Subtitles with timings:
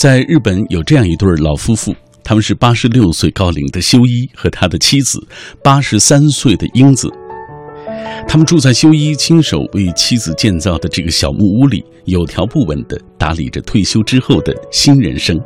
[0.00, 1.94] 在日本有这样一对老夫妇，
[2.24, 5.22] 他们是八十六岁高龄的修一和他的妻子
[5.62, 7.06] 八十三岁的英子。
[8.26, 15.38] 他们住在修一亲手为妻子建造的这个小木屋里，有条不紊地打理着退休之后的新人生。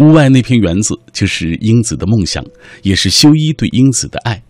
[0.00, 2.44] 屋外那片园子就是英子的梦想，
[2.82, 4.42] 也是修一对英子的爱。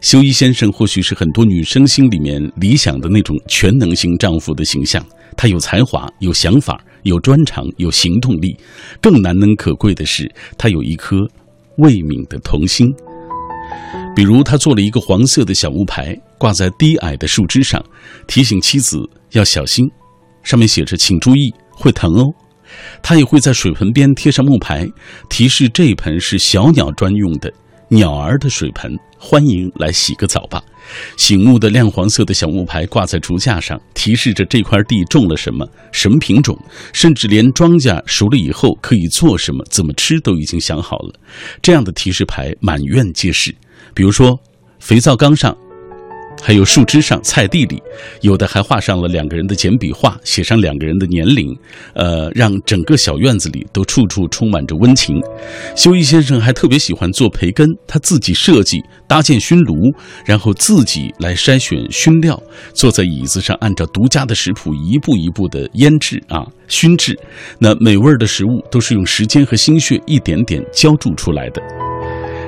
[0.00, 5.04] 修一先生或许是很多女生心里面理想的那种全能型丈夫的形象。
[5.36, 8.54] 他有才华，有想法，有专长，有行动力。
[9.00, 11.16] 更难能可贵的是，他有一颗
[11.78, 12.92] 未泯的童心。
[14.14, 17.82] 比如，他做了一个黄色的小木牌，挂在低矮的树枝上，
[18.26, 18.98] 提醒妻子
[19.32, 19.88] 要小心。
[20.42, 22.32] 上面写着：“请注意，会疼哦。”
[23.02, 24.86] 他也会在水盆边贴上木牌，
[25.28, 27.52] 提示这盆是小鸟专用的
[27.88, 30.62] 鸟儿的水盆，欢迎来洗个澡吧。
[31.16, 36.58] 醒目的亮黄色的小木牌挂在竹架上，提示着这块地种了什么、什么品种，
[36.92, 41.14] 甚至连庄稼熟了以后可以做什么、怎么吃都已经想好了。
[41.62, 43.54] 这样的提示牌满院皆是。
[43.94, 44.38] 比如说，
[44.80, 45.56] 肥皂缸上，
[46.46, 47.82] 还有树枝上、菜地里，
[48.20, 51.56] 有的还画上了两个人的简笔画，写上两个人的年龄，
[51.94, 55.16] 呃，让整个小院子里都处处充满着温情。
[55.74, 58.78] 修一先生还特别喜欢做培根，他自己设计
[59.08, 59.74] 搭建熏炉，
[60.26, 62.38] 然后自己来筛选熏料，
[62.74, 67.18] 坐在椅子上按照独家的食谱一步一步的腌制啊熏制，
[67.58, 71.62] 那美味的食物都是用时间和心血一点点浇筑出来的。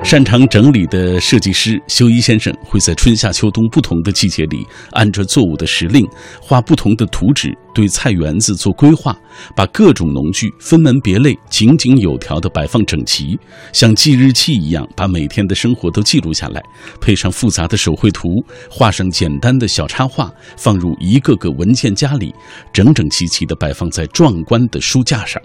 [0.07, 6.07] 擅长整理的设计师修一先生会在春夏秋冬不同的季节里，按照作物的时令
[6.41, 9.13] 画不同的图纸，对菜园子做规划，
[9.53, 13.37] 把各种农具分门别类、井井有条地摆放整齐，
[13.73, 16.63] 像记日记一样把每天的生活都记录下来，
[17.01, 18.29] 配上复杂的手绘图，
[18.71, 22.33] 画上简单的小插画，放入一个个文件夹里，
[22.71, 25.41] 整整齐齐地摆放在壮观的书架上。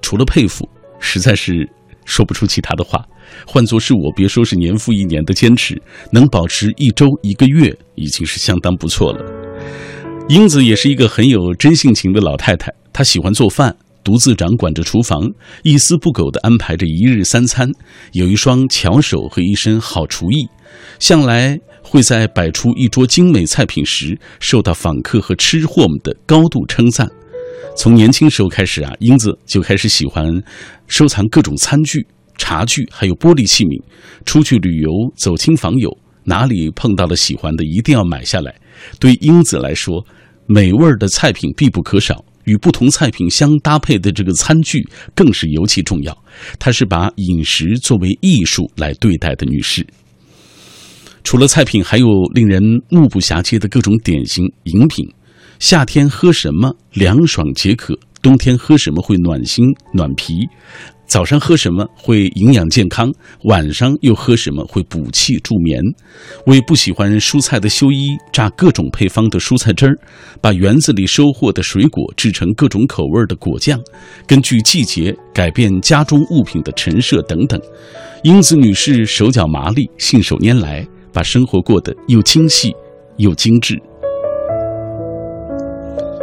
[0.00, 0.68] 除了佩服，
[1.00, 1.68] 实在是
[2.04, 3.04] 说不出其他的话。
[3.46, 5.80] 换作是我，别说是年复一年的坚持，
[6.12, 9.24] 能保持一周一个月已经是相当不错了。
[10.28, 15.30] 英子也是一个很有真性情的老太太，她喜欢做饭，独自掌管着厨房，
[15.62, 17.70] 一丝不苟地安排着一日三餐，
[18.12, 20.46] 有一双巧手和一身好厨艺，
[20.98, 27.10] 向来会在摆出一桌精美菜品时受到访客和吃货们的高度称赞。
[27.76, 30.26] 从年轻时候开始啊，英子就开始喜欢
[30.86, 32.06] 收藏各种餐具。
[32.36, 33.80] 茶具还有玻璃器皿，
[34.26, 38.52] 出去旅游走亲访友，哪里碰到了喜欢的，一定要买下来。
[38.98, 40.04] 对英子来说，
[40.46, 46.24] 美味的菜品必不可少，与不同菜品相搭配的这个餐具更是尤其重要。
[46.58, 49.86] 她是把饮食作为艺术来对待的女士。
[51.22, 52.60] 除了菜品，还有令人
[52.90, 55.06] 目不暇接的各种点心饮品。
[55.58, 57.98] 夏天喝什么凉爽解渴？
[58.20, 60.48] 冬天喝什么会暖心暖脾？
[61.06, 63.12] 早上喝什么会营养健康？
[63.44, 65.80] 晚上又喝什么会补气助眠？
[66.46, 69.94] 为不喜欢蔬菜的修一榨各种配方的蔬菜汁儿，
[70.40, 73.78] 把园子里收获的水果制成各种口味的果酱，
[74.26, 77.60] 根据季节改变家中物品的陈设等等。
[78.22, 82.74] 英子女士手脚麻利，信手拈来，把生活过得又精细
[83.18, 83.80] 又精致。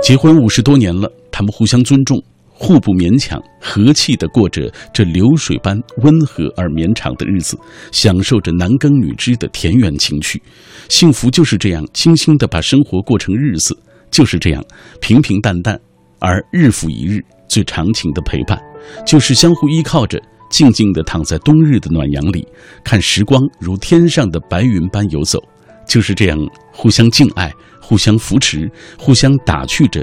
[0.02, 2.22] 结婚五十多年了，他们互相尊重。
[2.54, 7.58] 互不勉强，和气地过着这流水般温和而绵长的日子，
[7.92, 10.40] 享受着男耕女织的田园情趣。
[10.88, 13.76] 幸福就是这样，精心地把生活过成日子，
[14.12, 14.64] 就是这样
[15.00, 15.80] 平平淡淡，
[16.20, 18.60] 而日复一日，最长情的陪伴，
[19.08, 22.48] 就是相互依靠着，静静地躺在冬日的暖阳里，
[22.84, 25.40] 看时光如天上的白云般游走，
[25.88, 26.38] 就是这样
[26.72, 27.52] 互相敬爱，
[27.92, 30.02] 互相扶持，互相打趣着，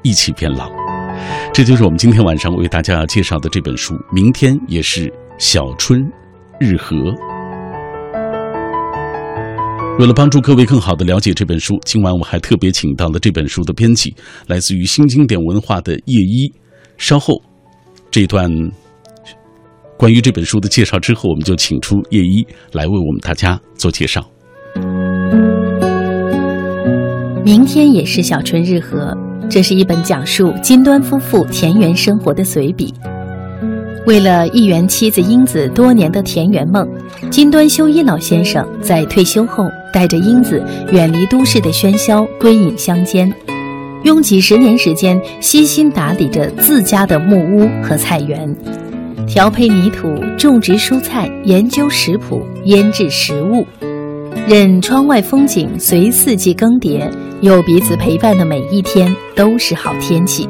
[0.00, 0.70] 一起变老。
[1.52, 3.94] 这就是我们今天晚上为大家介绍的这本书。
[4.10, 6.00] 明天也是小春
[6.58, 6.96] 日和。
[9.98, 14.16] 为了帮助各位更好的了解这本书，今晚我还特别请到了这本书的编辑，
[14.46, 16.50] 来自于新经典文化的叶一。
[16.96, 17.34] 稍后
[18.10, 18.50] 这段
[19.98, 22.42] 关于这本书的介绍之后，我们就请出叶一
[22.72, 24.26] 来为我们大家做介绍。
[27.46, 29.16] 明天也是小春日和。
[29.48, 32.92] 这是一本讲述金端夫妇田园生活的随笔。
[34.04, 36.84] 为了一圆妻子英子多年的田园梦，
[37.30, 40.60] 金端修一老先生在退休后带着英子
[40.90, 43.32] 远离都市的喧嚣，归隐乡间，
[44.02, 48.52] 用几十年时间悉心打理着自家的木屋和菜园，
[49.24, 53.64] 调配泥土、种植蔬菜、研究食谱、腌制食物。
[54.48, 57.10] 任窗外风景随四季更迭，
[57.40, 60.48] 有彼此陪伴的每一天都是好天气。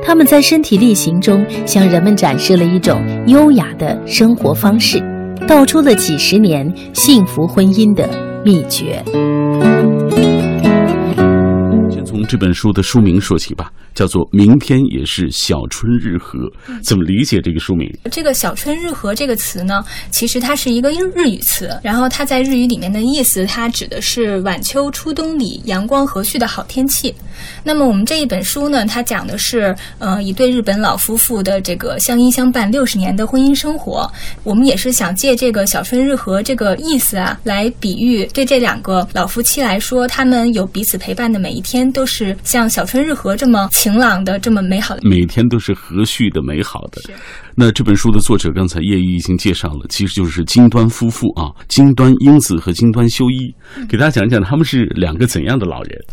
[0.00, 5.02] 他们在身体力行中向人们展示了一种优雅的生活方式，
[5.48, 8.08] 道出了几十年幸福婚姻的
[8.44, 9.02] 秘诀。
[12.16, 13.70] 先从这本书的书名说起吧。
[13.94, 16.38] 叫做明天也是小春日和，
[16.82, 17.90] 怎么理解这个书名？
[18.12, 27.14] 这个“小春日和”这个词呢，其实它是一个日语词，然后它在日语里面的意思，它指的是晚秋初冬里阳光和煦的好天气。
[27.64, 34.10] 那么我们这一本书呢，它讲的是呃一对日本老夫妇的这个相依相伴六十年的婚姻生活。
[34.44, 43.68] 我们也是想借这个“小春日和”这个意思啊，来比喻对这两个老夫妻来说，他们有彼此陪伴的每一天都是像小春日和这么。
[43.72, 47.02] 晴朗的这么美好的，每天都是和煦的、美好的。
[47.54, 53.54] 那这本书的作者刚才叶玉已经介绍了，其实就是金端夫妇啊，金端英子和金端修一，
[53.88, 56.04] 给大家讲一讲他们是两个怎样的老人。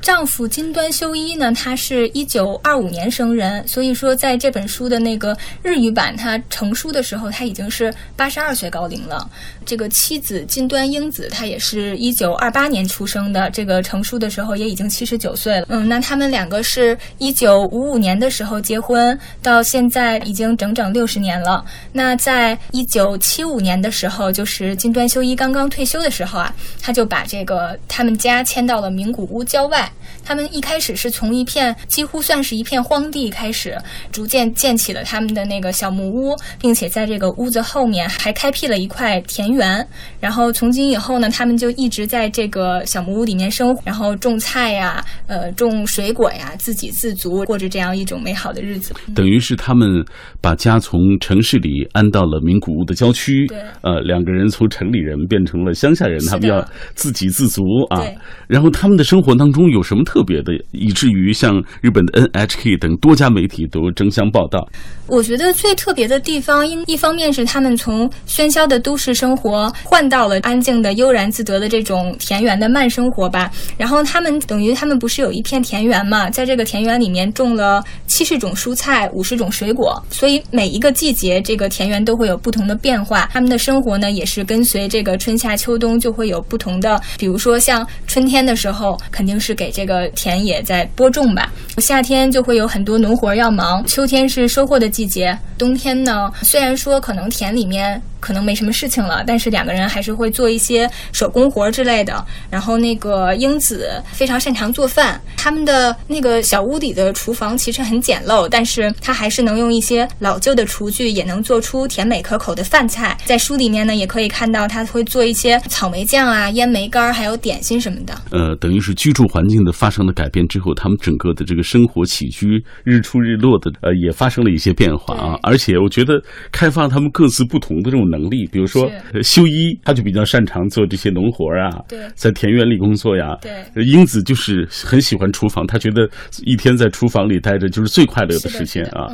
[0.00, 9.28] 丈夫金端修一呢，他是一九二五年生人，所以说在这本书的那个日语版，他成书的时候他已经是八十二岁高龄了。
[9.66, 15.66] 这个妻子金端英子，她也是一九二八年出生的，这个成书的时候也已经七十九岁了。
[15.68, 21.64] 嗯，那他们两个是一九五五年的时候结婚，到现在已经整整六十年了。
[21.92, 29.89] 那在一九七五年的时候，就是金端修一刚刚退休的时候啊，他就把这个他们家迁到了名古屋郊外。
[30.24, 33.76] 他们一开始是从一片几乎算是一片荒地开始，
[34.12, 39.86] 逐渐建起了他们的那个小木屋，并且在这个屋子后面还开辟了一块田园。
[40.20, 48.94] 然后从今以后呢，他们就一直在这个小木屋里面生活，然后种菜呀，呃，种水果呀，自给自足，过着这样一种美好的日子。
[49.14, 50.04] 等于是他们
[50.40, 53.46] 把家从城市里安到了名古屋的郊区。
[53.46, 53.58] 对。
[53.82, 56.64] 呃，两个人从城里人变成了乡下人，他们要
[56.94, 58.04] 自给自足啊。
[58.46, 64.68] 然后他们的生活当中有什么特别的，以至于像日本的 NHK 等多家媒体都争相报道。
[65.06, 73.48] 我觉得最特别的地方，一一方面是他们从喧嚣的都市生活换到了安静的、悠然自得的这种田园的慢生活吧。
[73.76, 83.28] 然后他们等于他们不是有一片田园嘛，在这个田园里面种了七十种蔬菜、五十种水果，所以每一个季节这个田园都会有不同的变化。
[83.32, 87.00] 他们的生活呢，也是跟随这个春夏秋冬就会有不同的。
[87.16, 95.06] 比如说像春天的时候，肯定是给这个田野在播种吧；夏天就会有很多农活要忙；秋天是收获的季。
[95.06, 98.00] 节，冬天呢，虽然说可能田里面。
[98.20, 102.24] 可能没什么事情了，但是两个人还是会做一些手工活之类的。
[102.50, 113.16] 然后那个英子非常擅长做饭，他们的那个小屋里的厨房其实很简陋，但是他还是能用一些老旧的厨具，也能做出甜美可口的饭菜。
[113.24, 118.14] 在书里面呢，也可以看到他会做一些草莓酱啊、烟梅干儿，还有点心什么的。
[118.30, 125.38] 呃，等于是居住环境的发生了改变之后，他们整个的这个生活起居、日出日落的呃，也发生了一些变化啊。
[125.42, 126.20] 而且我觉得
[126.52, 128.09] 开发他们各自不同的这种。
[128.10, 128.90] 能力，比如说
[129.22, 131.70] 修一，他就比较擅长做这些农活啊，
[132.14, 133.36] 在田园里工作呀。
[133.40, 136.08] 对，英子就是很喜欢厨房，他觉得
[136.44, 139.08] 一天在厨房里待着就是最快乐的时间啊。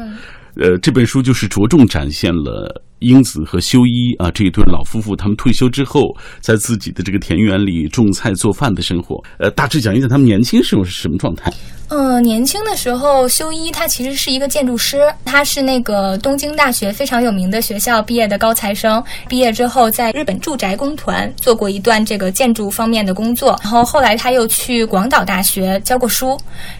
[0.56, 9.22] 呃，这本书就是着重展现了英子和修一啊这一对老夫妇，他们退休之后在自己的这个田园里种菜做饭的生活。
[9.38, 11.52] 呃，大致讲一讲他们年轻时候是什么状态。
[11.88, 19.00] 嗯，年轻的时候，修一他其实是一个建筑师，他是那个东京大学非常有名的学校毕业的高材生。
[19.28, 26.36] 毕业之后，在日本住宅工团做过一段这个建筑方面的工作，然后后来他又去广岛大学教过书。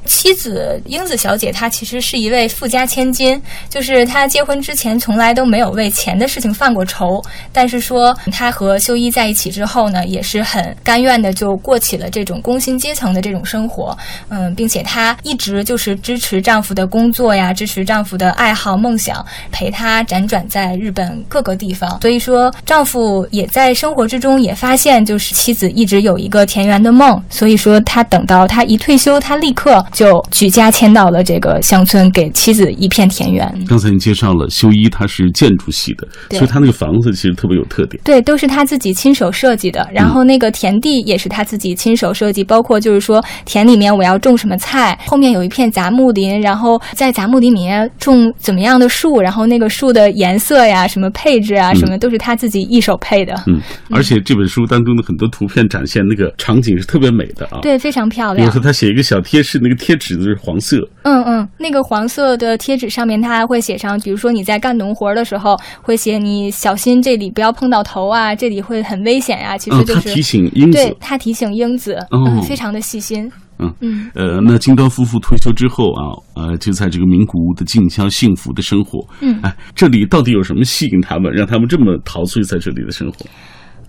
[0.07, 7.23] 妻子英子小姐，她其实是一位富家千金，就是她结婚之前从来都没有为钱的事情犯过愁。
[7.53, 13.97] 但是说她和修一在一起之后呢，也是很甘愿的就过起了这种工薪阶层的这种生活。
[14.29, 15.17] 嗯，并且她。
[15.23, 22.01] 一直就是支持丈夫的工作呀，支持丈夫的爱好梦想，陪他辗转在日本各个地方。
[22.01, 27.21] 所以说，丈夫也在生活之中也发现，就是妻子一直有一个田园的梦。
[27.29, 33.53] 所以说，他等到他一退休，他立刻就举家迁到了这个乡村，给妻子一片田园。
[33.67, 35.93] 刚才你介绍了修一，他是建筑系，
[36.31, 38.01] 所以他那个房子其实特别有特点。
[38.05, 39.89] 对，都是他自己亲手设计的。
[39.93, 44.99] 然后那个田地也是他自己亲手设计，包括就是说田里面我要种什么菜。
[45.07, 53.35] 后面有一片杂木林，然后在杂木林里面种怎么样的树，然后那个树的颜色呀、什么配置啊、什么都是他自己一手配的。
[53.47, 53.61] 嗯，
[53.91, 57.59] 而且这本书当中的很多图片展现那个场景是特别美的啊。
[57.63, 58.37] 对，非常漂亮。
[58.37, 60.77] 比如说他写一个小贴士，那个贴纸是黄色。
[61.03, 73.31] 嗯嗯，那个黄色的贴纸上面他还会写上，比如说你在干农活的时候会写你小心这里不要碰到头啊，这里会很危险呀、其实嗯，就是、他提醒英对子，他提醒英子，哦嗯，非常的细心。
[73.61, 76.03] 嗯嗯呃，那金端夫妇退休之后啊，
[76.35, 78.99] 呃，就在这个名古屋的静香幸福的生活。
[79.21, 83.25] 嗯哎，这里到底有什么吸引他们，让他们这么陶醉在这里的生活？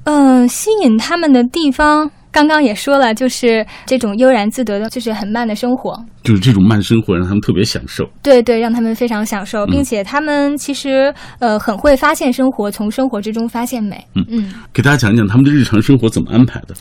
[0.10, 6.02] 嗯，吸引他们的地方，刚刚也说了，就是这种悠然自得的，就是很慢的生活。
[6.24, 8.06] 就是这种慢生活，让他们特别享受。
[8.24, 14.02] 对对，让他们非常享受，嗯并且他们其实呃很会发现生活，从生活之中发现美。
[14.16, 16.76] 嗯嗯，给大家讲讲他们的日常生活怎么安排的。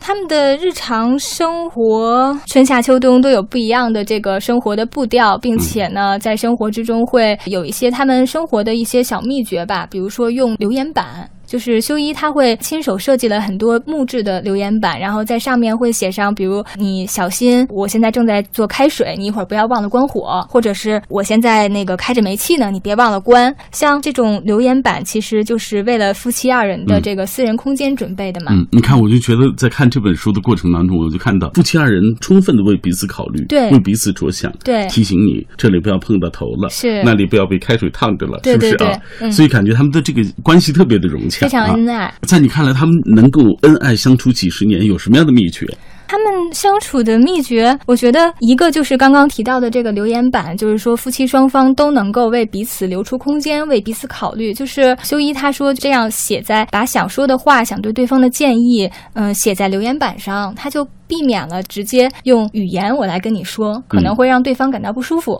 [0.00, 11.30] 他们的日常生活，春夏秋冬都有不一样的这个生活的步调，并且呢，在生活之中会有一些他们生活的一些小秘诀吧，比如说用留言板。
[11.54, 23.54] 就是修一他会亲手设计了很多木质的留言板，然后在上面会写上，比如你小心，我现在正在做开水，你一会儿不要忘了关火，或者是我现在那个开着煤气呢，你别忘了关。
[23.70, 28.50] 像这种留言板，其实就是为了夫妻二人的嗯这个私人空间准备的嘛。
[28.52, 39.00] 嗯，你看，我就觉得在看这本书的过程当中，我就看到夫妻二人充分的为彼此考虑，对为彼此着想，对提醒你这里不要碰到头了，是那里不要被开水烫着了，对对是不是啊？
[39.20, 42.12] 嗯所以感觉他们的这个关系特别的融洽，非常啊恩爱。
[42.22, 45.66] 在你看来，他们能够恩爱相处几十年，有什么样的秘诀？
[46.06, 54.52] 他们相处的秘诀，我觉得一个就是刚刚提到的这个留言板，就是说夫妻双方都能够为彼此留出空间，为彼此考虑。
[54.52, 60.86] 就是修一他说这样写在把想说的话、想对对方的建议，嗯、写在留言板上，他就。
[61.06, 65.38] 避免了直接用语言我来跟你说，可能会让对方感到不舒服。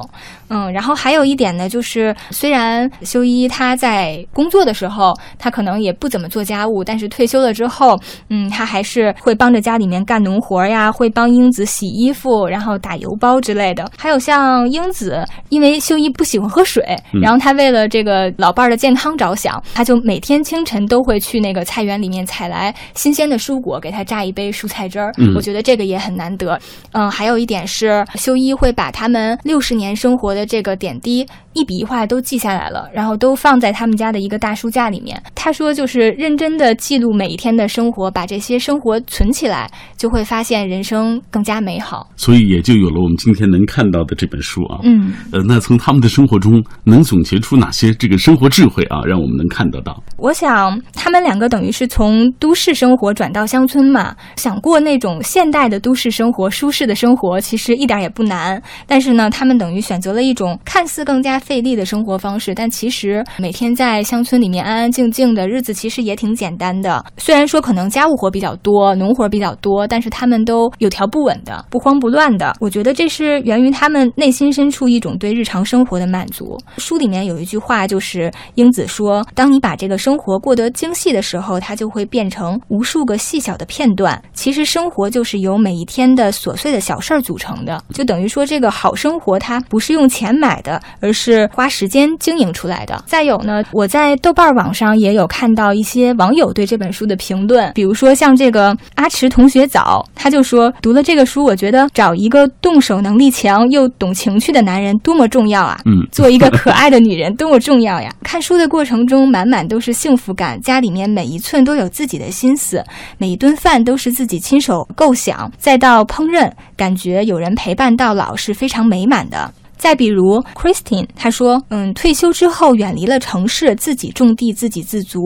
[0.49, 13.91] 嗯，然后还有一点呢，就是虽然修一他在工作的时候，他可能也不怎么做家务，但是退休了之后，嗯，他还是会帮着家里面干农活呀，会帮英子洗衣服，然后打油包之类的。
[13.97, 25.13] 还有像英子，因为修一不喜欢喝水，嗯然后他为了这个老伴儿的健康着想，他就每天清晨都会去那个菜园里面采来新鲜的蔬果，给他榨一杯蔬菜汁儿。
[25.19, 26.59] 嗯我觉得觉得这个也很难得。
[26.91, 35.21] 嗯，还有一点是，修一会把他们六十年生活的这个点滴一笔一画都记下来了，然后都放在他们家的一个大书架里面。
[35.35, 42.09] 他说，就是认真的记录每一天的生活，把这些生活存起来，就会发现人生更加美好。
[42.17, 44.81] 所以也就有了我们今天能看到的这本书啊。
[44.83, 50.03] 嗯，呃，那从他们的生活中能总结出哪些这个生活智慧啊，让我们能看得到？
[50.17, 58.61] 我想他们两个等于是从都市生活转到乡村嘛，想过那种现代的都市生活、舒适的生活，其实一点也不难。
[58.87, 67.05] 但是呢，他们等于选择了一种看似更加费力的生活方式，但其实每天在乡村里面安安静静的日子，其实也挺简单的。
[67.19, 72.57] 虽然说可能家务活比较多，农活比较多，但是他们都有条不紊的，不慌不乱的。
[72.61, 76.59] 我觉得这是源于他们内心深处一种对日常生活的满足。
[76.79, 84.21] 书里面有一句话，就是英子说：“当你把这个生活过得精细的时候，它就会变成无数个细小的片段。
[84.33, 93.03] 其实生活就是由每一天的琐碎的小事儿组成的，就等于说这个好生活它不是用钱买的，而是花时间经营出来的。
[93.07, 105.79] 再有呢，我在豆瓣网上也有看到一些网友对这本书的评论，比如说像这个阿池同学早，他就说读了这个书，我觉得找一个动手能力强又懂情趣的男人多么重要啊！
[105.85, 108.11] 嗯，做一个可 爱的女人多么重要呀！
[108.23, 112.85] 看书的过程中，满满都是幸福感，家里面每一寸都有自己的心思，
[113.19, 119.53] 每一顿饭都是自己亲手构想，再到烹饪，感觉有人陪伴到老是非常美满的。
[119.77, 125.21] 再比如 Christine，她说，嗯，退休之后远离了城市，自己种地，自给自足，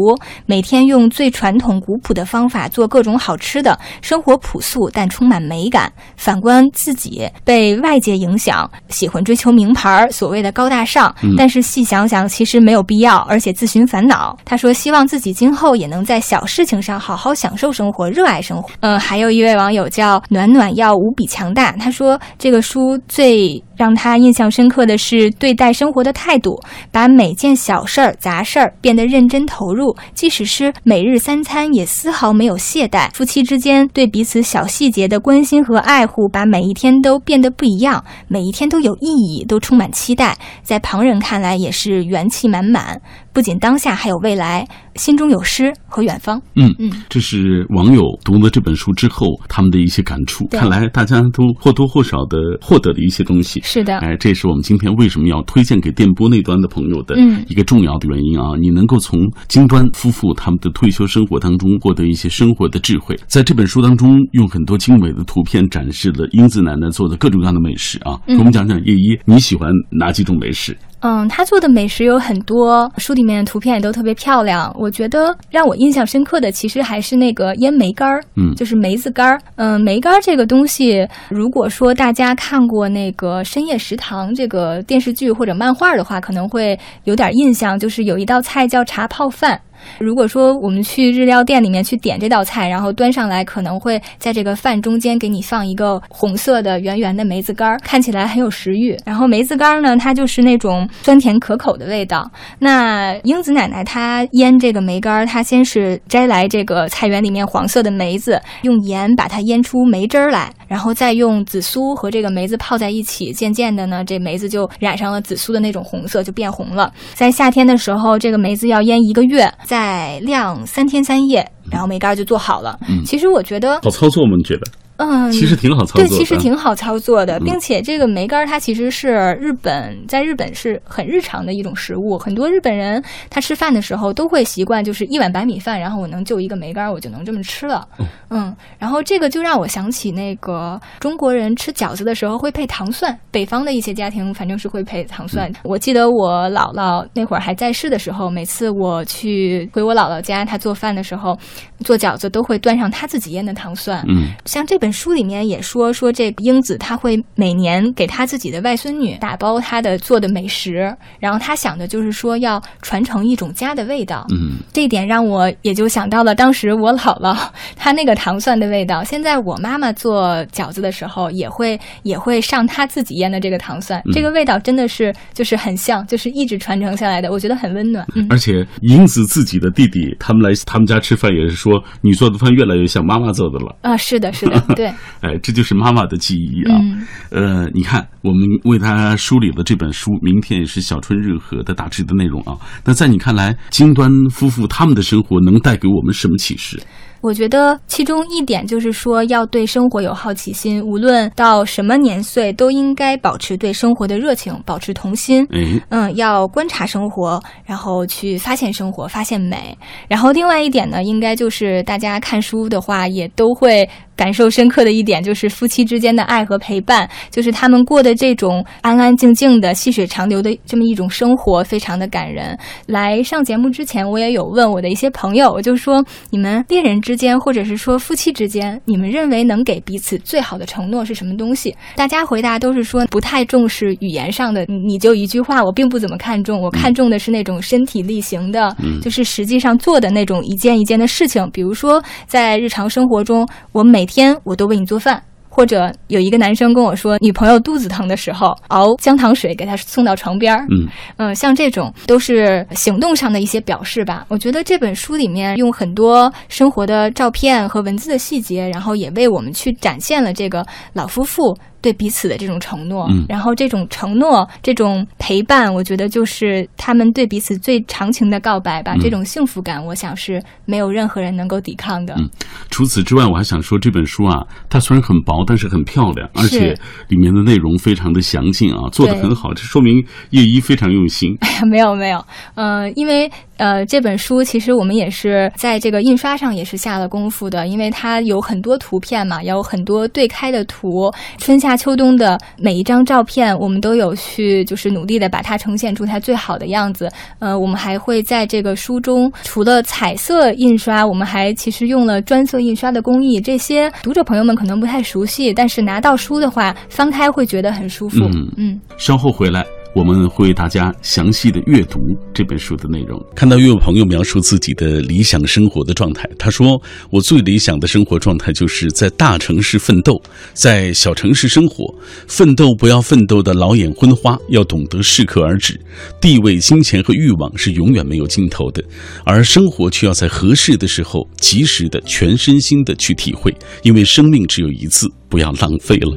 [0.47, 5.91] 每天用最传统古朴的方法做各种好吃的，生活朴素但充满美感。
[6.17, 14.37] 反观自己，被外界影响，喜欢追求名牌，所谓的高大上，嗯但是细想想，其实没有必要，而且自寻烦恼。
[14.45, 18.69] 他说，希望自己今后也能在小事情上好好享受生活，热爱生活。
[18.81, 33.11] 嗯，还有一位网友叫暖暖要无比强大，他说这个书最让他印象象深刻的是对待生活的态度，把每件小事儿、杂事儿变得认真投入，即使是每日三餐也丝毫没有懈怠。
[33.13, 40.39] 夫妻之间对彼此小细节的关心和爱护，把每一天都变得不一样，每一天都有意义，都充满期待。
[40.63, 43.01] 在旁人看来也是元气满满，
[43.39, 44.67] 不仅当下还有未来，
[44.97, 46.43] 心中有诗和远方。
[46.57, 50.45] 嗯嗯，这是网友读了这本书之后他们的一些感触。
[50.49, 53.61] 看来大家都或多或少的获得了一些东西。
[53.63, 58.57] 是的，哎，这也是我们今天为什么要推荐给电波那端的朋友的嗯一个重要的原因啊！
[58.61, 68.19] 你能够从金端夫妇他们的退休生活当中获得一些生活的智慧，在这本书当中用很多精美的图片展示了英子奶奶做的各种各样的美食啊。
[68.27, 70.77] 嗯给我们讲讲叶一，你喜欢哪几种美食？
[71.01, 74.75] 嗯，他做的美食有很多，书里面的图片也都特别漂亮。
[74.79, 79.41] 我觉得让我印象深刻的，其实还是那个腌梅干儿，嗯就是梅子干儿。
[79.57, 89.61] 嗯，梅干儿这个东西，如果说大家看过那个《深夜食堂》这个电视剧或者漫画的话，可能会有点印象，就是有一道菜叫茶泡饭。
[89.99, 98.97] 如果说我们去日料店里面去点这道菜，然后端上来，可能会在这个饭中间给你放一个红色的圆圆的梅子干儿，看起来很有食欲。
[99.05, 102.31] 然后梅子干儿呢，它就是那种酸甜可口的味道。
[102.59, 116.93] 那英子奶奶她腌这个梅干儿，她先是摘来这个菜园里面黄色的梅子，用盐把它腌出梅汁儿来，然后再用紫苏和这个梅子泡在一起，渐渐的呢，这梅子就染上了紫苏的那种红色，就变红了。
[117.15, 122.79] 在夏天的时候，这个梅子要腌一个月，再晾三天三夜，然后梅干儿就做好了。
[122.89, 124.33] 嗯其实我觉得，好操作吗？
[124.39, 124.63] 你觉得？
[124.99, 129.09] 嗯，其实挺好操作对，其实挺好操作的，嗯并且这个梅干儿它其实是
[129.41, 137.87] 日本在日本是很日常的一种食物，很多日本人他吃饭的时候都会习惯就是一碗白米饭，然后我能就一个梅干儿，我就能这么吃了。
[137.99, 145.53] 哦嗯，然后这个就让我想起那个中国人吃饺子的时候会配糖蒜，北方的一些家庭反正是会配糖嗯蒜。
[145.63, 151.39] 我记得我姥姥那会儿还在世的时候，每次我去回我姥姥家，她做饭的时候
[151.85, 154.05] 做饺子都会端上她自己腌的糖蒜。
[154.09, 164.27] 嗯像这本书里面也说说这个英子，她会每年给她自己的外孙女打包她的做的美食，然后她想的就是说要传承一种家的味道。
[164.31, 167.37] 嗯这一点让我也就想到了当时我姥姥
[167.77, 169.03] 她那个糖蒜的味道。
[169.05, 178.07] 现在我妈妈做饺子的时候也会也会上她自己腌的这个糖蒜，嗯这个味道真的是就是很像，就是一直传承下来的，我觉得很温暖。
[178.15, 178.27] 嗯。
[178.31, 183.77] 而且英子自己的弟弟他们来他们家吃饭也是说，你做的饭越来越像妈妈做的了。
[183.83, 184.87] 啊，是的，是的，对，
[185.21, 186.79] 哎，这就是妈妈的记忆啊。
[186.81, 192.57] 嗯呃，你看，我们为他梳理了这本书，明天也是小春日和的大致的内容啊。
[192.85, 196.81] 那在你看来，金端夫妇他们的生活能带给我们什么启示？
[197.21, 205.47] 我觉得其中一点就是说，要对生活有好奇心，无论到什么年岁，都应该保持对生活的热情，保持童心。
[205.51, 209.77] 嗯，嗯，要观察生活，然后去发现生活，发现美。
[210.09, 222.59] 然后另外一点呢，应该就是大家看书的话，也都会感受深刻的一点，就是夫妻之间的爱和陪伴，就是他们过的这种安安静静的、细水长流的这么一种生活，非常的感人。
[222.87, 231.75] 来上节目之前，我也有问我的一些朋友，我就说，你们恋人之间，或者是说夫妻之间，你们认为能给彼此最好的承诺是什么东西？
[231.97, 241.49] 大家回答都是说不太重视语言上的，你你就一句话，我并不怎么看重，我看重的是那种身体力行的，嗯就是实际上做的那种一件一件的事情。
[241.51, 245.23] 比如说，在日常生活中，我每天我都为你做饭。
[245.59, 250.65] 或者有一个男生跟我说，女朋友肚子疼的时候，熬姜糖水给她送到床边儿。
[250.71, 254.25] 嗯嗯，像这种都是行动上的一些表示吧。
[254.29, 263.07] 我觉得这本书里面用很多生活的照片和文字的细节，然后也为我们去展现了这个老夫妇对彼此的这种承诺。
[263.11, 268.95] 嗯然后这种承诺、这种陪伴，我觉得就是他们对彼此最长情的告白吧。
[268.95, 272.15] 嗯这种幸福感，我想是没有任何人能够抵抗的。
[272.19, 272.29] 嗯
[272.71, 276.75] 除此之外，我还想说，这本书啊，它虽然很薄，但是很漂亮，而且
[277.09, 281.37] 里面的内容非常的详尽啊，做的很好，这说明叶一非常用心。
[281.41, 297.11] 哎 呀没有没有，呃，因为呃这本书其实我们也是在这个印刷上也是下了功夫的，因为它有很多图片嘛，有很多对开的图，春夏秋冬的每一张照片，我们都有去就是努力的把它呈现出它最好的样子。
[297.39, 308.19] 呃，我们还会在这个书中，除了彩色印刷，我们还其实用了专色印刷的工艺，这些读者朋友们可能不太熟悉，但是拿到书的话，翻开会觉得很舒服。
[308.25, 313.21] 嗯嗯稍后回来，我们会为大家详细的阅读这本书的内容。
[313.35, 320.21] 看到又有朋友描述自己的理想生活的状态，他说：“我最理想的生活状态就是在大城市奋斗，
[320.53, 321.93] 在小城市生活。
[322.29, 325.79] 奋斗不要奋斗的老眼昏花，要懂得适可而止。
[326.21, 328.85] 地位、金钱和欲望是永远没有尽头的，
[329.25, 336.17] 而生活却要在合适的时候，及时的、全身心的去体会，因为生命只有一次，不要浪费了。”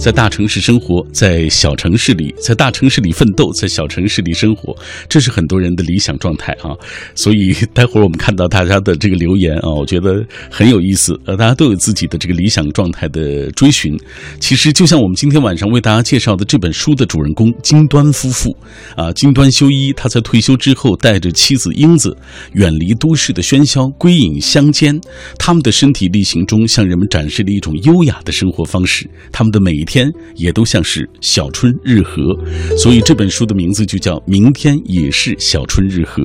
[0.00, 4.74] 在大城市生活，在小城市里，在大城市里奋斗，在小城市里生活，
[5.10, 6.72] 这是很多人的理想状态啊。
[7.14, 11.20] 所以待会儿我们看到大家的这个留言啊，我觉得很有意思。
[11.26, 13.94] 呃，大家都有自己的这个理想状态的追寻。
[14.40, 18.56] 其实就像我们今天晚上为大家介绍的这本书的主人公金端夫妇
[18.96, 22.16] 啊，金端修一他在退休之后带着妻子英子
[22.54, 24.98] 远离都市的喧嚣，归隐乡间。
[25.38, 29.06] 他们的身体力行中向人们展示了一种优雅的生活方式。
[29.30, 30.08] 他们的每一天。
[30.36, 32.34] 也都像是小春日和，
[32.78, 36.22] 所以这本书的名字就叫《明天也是小春日和》。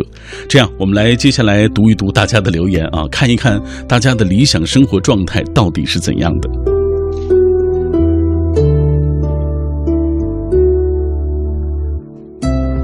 [0.48, 6.50] 这样，我们来接下来读一读大家的留言啊，看一看大家的理想生活状态到底是怎样的。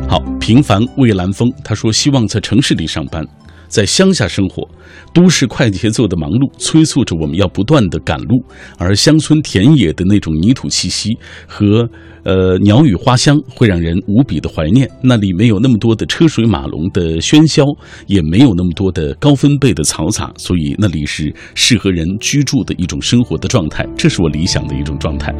[0.09, 3.25] 好，平凡蔚蓝风，他说希望在城市里上班。
[3.71, 4.67] 在乡下生活，
[5.13, 8.43] 都市快节奏的忙碌催促着我们要不断的赶路，
[8.77, 11.89] 而乡村田野的那种泥土气息和
[12.23, 14.89] 呃鸟语花香会让人无比的怀念。
[15.01, 17.63] 那里没有那么多的车水马龙的喧嚣，
[18.07, 23.87] 也没有那么多的高分贝的嘈杂，所以那里是适合人居住的一种生活的状态。
[23.97, 25.33] 这是我理想的一种状态。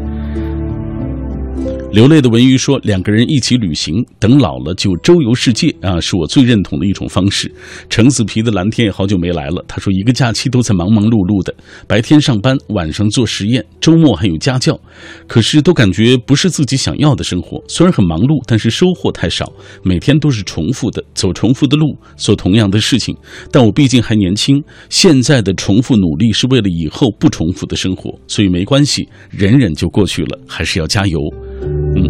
[1.92, 7.54] 流泪的文鱼说：“两个人一起旅行，等老了就周游世界啊，是我最认同的一种方式。”
[7.90, 9.62] 橙子皮的蓝天也好久没来了。
[9.68, 11.54] 他说：“一个假期都在忙忙碌碌的，
[11.88, 14.80] 白天上班，晚上做实验，周末还有家教，
[15.28, 17.62] 可是都感觉不是自己想要的生活。
[17.68, 19.52] 虽然很忙碌，但是收获太少，
[19.84, 23.14] 每天都是重复的，走重复的路，做同样的事情。
[23.52, 31.20] 但我毕竟还年轻，现在的重复努力是为了以后不重复的生活，所以没关系，忍忍就过去了，还是要加油。”
[31.62, 32.10] 嗯，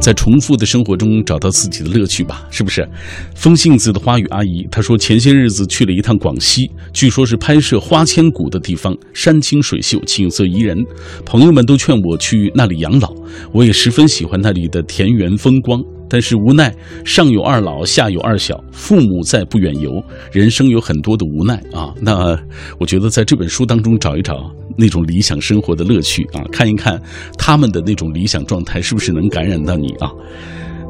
[0.00, 2.86] 在重复的生活中找到自己的乐趣吧，是不是？
[3.34, 10.76] 风信子的花语阿姨她说，前些日子去了一趟广西，据说是拍摄花千骨的地方，山清水秀，景色宜人。
[11.24, 13.14] 朋友们都劝我去那里养老，
[13.52, 15.80] 我也十分喜欢那里的田园风光。
[16.10, 21.94] 但是无奈，上有二老，下有二小，父母在不远游，人生有很多的无奈啊。
[22.02, 22.36] 那
[22.78, 27.00] 我觉得在这本书当中找一找那种理想生活的乐趣啊，看一看
[27.38, 30.10] 他们的那种理想状态是不是能感染到你啊。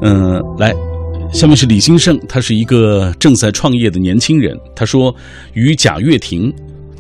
[0.01, 0.75] 嗯，来，
[1.33, 5.15] 下面是李兴盛，他是一个正在创业的年轻人，他说
[5.53, 6.51] 与贾跃亭。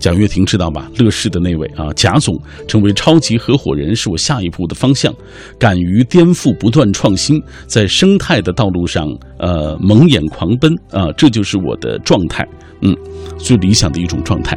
[0.00, 0.90] 贾跃亭知道吧？
[0.98, 2.34] 乐视的那位啊，贾总
[2.66, 5.14] 成为超级合伙人是我下一步的方向。
[5.58, 9.06] 敢于颠覆，不断创新，在生态的道路上，
[9.38, 12.44] 呃，蒙眼狂奔啊，这就是我的状态。
[12.80, 12.96] 嗯，
[13.38, 14.56] 最理想的一种状态。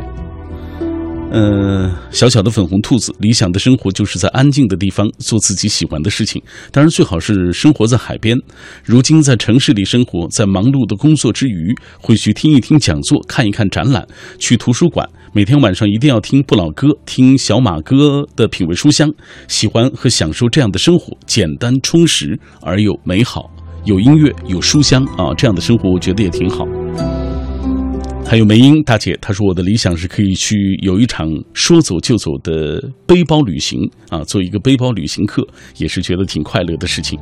[1.33, 6.39] 呃，小小的粉红兔子，理想的生活就是在安静的地方做自己喜欢的事情，
[6.71, 8.37] 当然最好是生活在海边。
[8.85, 15.09] 如今在城市里生活，在忙碌的工作之余，会去听一听讲座，看一看展览，去图书馆。
[15.33, 19.11] 每天晚上一定要听不老歌，听小马哥的品味书香，
[19.47, 23.49] 喜欢和享受这样的生活，简单充实而又美好，
[23.85, 26.67] 有音乐有书香啊，这样的生活我觉得也挺好。
[28.25, 37.19] 还有梅英大姐，她说我的理想是可以去有一场说走就走的背包旅行啊，做一个背包旅行客，也是觉得挺快乐的事情。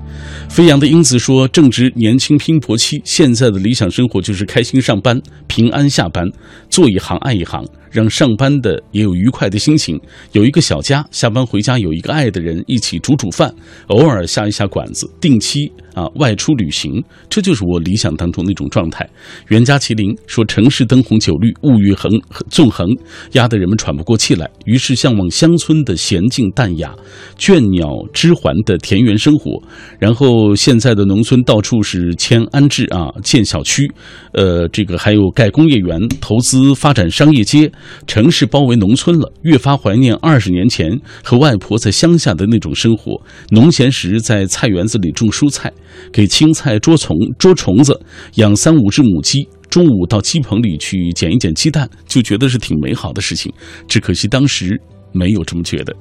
[0.49, 6.25] 飞扬的英子说，正值年轻拼搏期，现在的理想生活就是开心上班，平安下班，
[6.69, 7.65] 做一行爱一行。
[7.91, 9.99] 让上班的也有愉快的心情，
[10.31, 13.53] 有一个小家，下班回家有一个爱的人一起煮煮饭，
[13.87, 19.07] 偶尔下一下馆子，定期啊外出旅行，这就是我理想当中那种状态。
[19.49, 22.09] 袁家麒麟说：“城市灯红酒绿，物欲横
[22.49, 22.87] 纵横，
[23.33, 24.49] 压得人们喘不过气来。
[24.65, 26.95] 于是向往乡村的娴静淡雅、
[27.37, 29.61] 倦鸟知还的田园生活。
[29.99, 33.91] 然后现在的农村到处是迁安置啊，建小区，
[34.31, 37.69] 呃，这个还有盖工业园，投资发展商业街。”
[38.07, 43.21] 城市包围农村了，越发怀念二十年前和外婆在乡下的那种生活。
[43.49, 45.71] 农闲时在菜园子里种蔬菜，
[46.11, 47.99] 给青菜捉虫、捉虫子，
[48.35, 49.47] 养三五只母鸡。
[49.69, 53.49] 中午到鸡棚里去捡一捡鸡蛋，就觉得是挺美好的事情。
[53.87, 54.77] 只可惜当时
[55.13, 55.95] 没有这么觉得。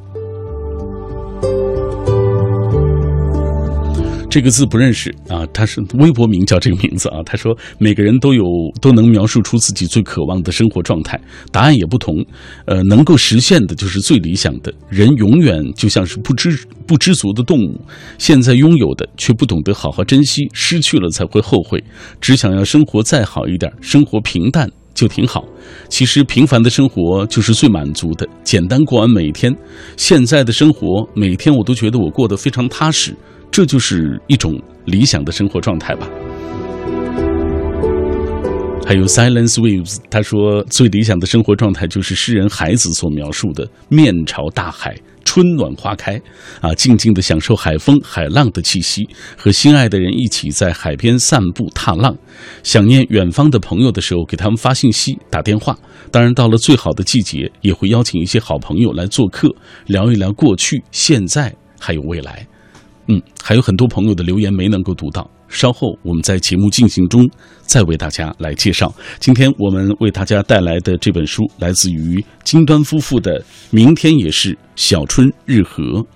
[4.31, 7.21] 这个字不认识啊，他是微博名叫这个名字啊。
[7.27, 8.45] 他说每个人都有
[8.81, 12.25] 都能描述出自己最渴望的生活状态，答案也不同。
[12.65, 14.73] 呃，能够实现的就是最理想的。
[14.89, 17.81] 人永远就像是不知不知足的动物，
[18.19, 21.83] 现在拥有的却不懂得好好珍惜，失去了才会后悔，
[22.21, 25.45] 只想要生活再好一点，生活平淡就挺好。
[25.89, 29.53] 其实平凡的生活就是最满足的，简单过完每一天。
[29.97, 33.13] 现在的生活每天我都觉得我过得非常踏实。
[33.51, 36.09] 这就是一种理想的生活状态吧。
[38.87, 46.21] 还有 Silence Waves，他说最理想的生活状态就是诗人海子所描述的“面朝大海，春暖花开”，
[46.61, 52.17] 啊，静静的享受海风、海浪的气息，和心爱的人一起在海边散步踏浪。
[52.65, 55.79] 想念远方的朋友的时候，给他们发信息、打电话。
[56.11, 59.49] 当然，到了最好的季节，也会邀请一些好朋友来做客，
[59.87, 62.45] 聊一聊过去、现在还有未来。
[63.11, 67.29] 嗯还有很多朋友的留言没能够读到稍后我们在节目进行中
[67.63, 68.93] 再为大家来介绍。
[69.19, 76.07] 今天我们为大家带来的这本书来自于金端夫妇的明天也是小春日和。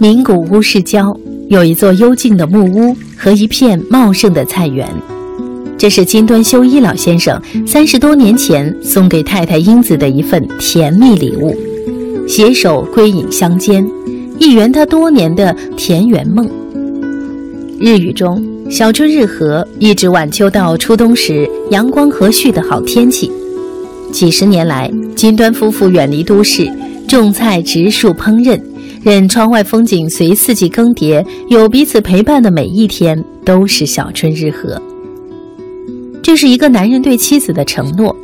[0.00, 1.02] 名古屋市郊
[1.50, 5.17] 有一座幽静的木屋和一片茂盛的菜园。
[5.78, 11.56] 这是金端修一老先生三十多年前送给太太英子的一份甜蜜礼物，
[12.26, 13.88] 携手归隐乡间，
[14.40, 16.50] 一圆他多年的田园梦。
[17.78, 23.30] 日语中，小春日和一指晚秋到初冬时阳光和煦的好天气。
[24.10, 26.68] 几十年来，金端夫妇远离都市，
[27.06, 28.60] 种菜、植树、烹饪。
[29.04, 34.82] 任窗外风景随四季更迭，有彼此陪伴的每一天都是小春日和。
[36.28, 38.14] 这是一个男人对妻子的承诺，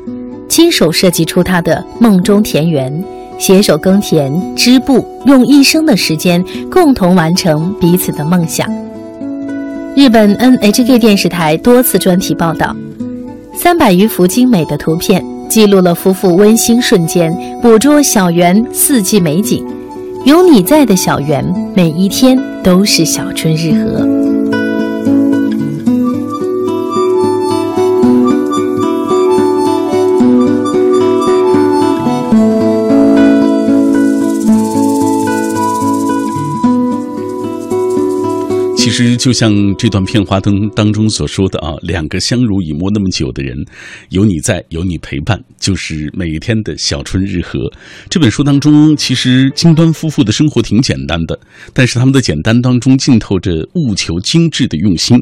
[0.46, 3.02] 亲手设计出他的梦中田园，
[3.38, 8.70] 携手耕田织布，用一生的时间共同完成彼此的梦想。
[9.96, 12.76] 日本 NHK 电视台多次专题报道，
[13.56, 19.66] 三百余幅精美的图片记录了夫妇温馨瞬间，捕捉小园四季美景。
[20.26, 21.42] 有你在的小园，
[21.74, 24.23] 每一天都是小春日和。
[38.84, 43.56] 其实就像这段片花灯当中所说的啊，两个相濡以沫那么久的人，
[44.10, 47.58] 有你在，有你陪伴，就是每一天的小春日和。
[48.10, 51.40] 这本书当中，其实金端夫妇的生活挺简单的，
[51.72, 55.16] 但是他们的简单当中浸透着务求精致的用心。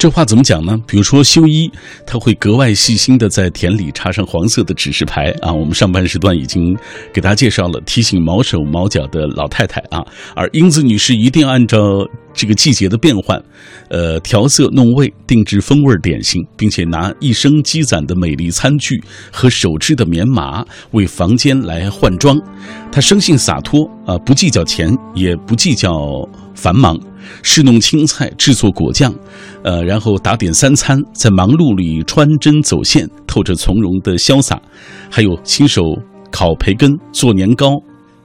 [0.00, 0.78] 这话怎么讲呢？
[0.86, 1.70] 比如说，修一
[2.06, 5.52] 他会格外细心的在田里插上黄色的指示牌啊。
[5.52, 6.74] 我们上半时段已经
[7.12, 10.02] 给大家介绍了提醒毛手毛脚的老太太啊，
[10.34, 11.78] 而英子女士一定要按照
[12.32, 13.38] 这个季节的变换，
[13.90, 18.98] 呃，调色弄味，定制风味点心，并且拿一生积攒的美丽餐具
[19.30, 22.40] 和手织的棉麻为房间来换装。
[22.90, 26.98] 她生性洒脱啊，不计较钱，也不计较繁忙。
[27.42, 29.14] 侍弄青菜，制作果酱，
[29.62, 34.60] 呃，然后打点三餐，在忙碌里穿针走线，透着从容的潇洒。
[35.10, 35.82] 还有亲手
[36.30, 37.76] 烤培根、做年糕、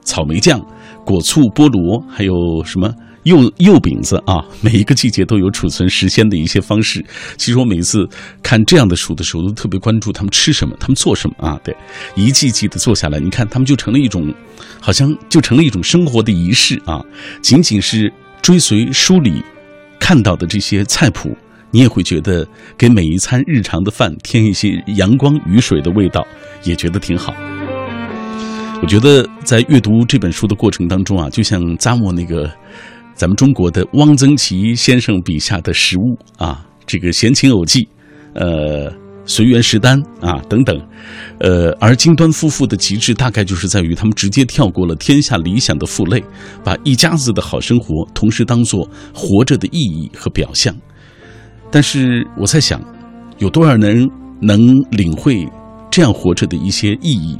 [0.03, 0.63] 草莓酱、
[1.03, 4.45] 果醋、菠萝，还有什么柚柚饼子啊？
[4.61, 7.03] 每一个季节都有储存时鲜的一些方式。
[7.37, 8.07] 其实我每次
[8.43, 11.59] 看这样的书的时候，都特别关注他们吃什么，他们做什么啊？
[11.63, 11.75] 对，
[12.15, 14.31] 一季季的做下来，你看他们就成了一种，
[14.79, 17.03] 好像就成了一种生活的仪式啊！
[17.41, 18.13] 仅仅是。
[18.45, 19.41] 追随书里
[19.99, 21.35] 看到的这些菜谱，
[21.71, 26.23] 你也会觉得给每一餐日常的饭添一些阳光雨水的味道，
[26.63, 27.33] 也觉得挺好。
[28.83, 32.47] 我觉得在阅读这本书的过程当中啊，就像扎莫那个
[33.15, 37.89] 咱们中国的汪曾祺先生笔下的食物啊，这个闲情偶记，
[38.35, 38.93] 呃。
[39.25, 40.79] 随缘食单啊，等等，
[41.39, 46.23] 呃，而金端夫妇的极致大概就是在于他们直接跳过了天下理想的负累，
[46.63, 50.75] 把一家子的好生活同时当做活着的意义和表象。
[51.71, 52.81] 但是我在想，
[53.39, 54.09] 有多少人
[54.41, 54.59] 能
[54.91, 55.47] 领会
[55.89, 57.37] 这样活着的一些意义？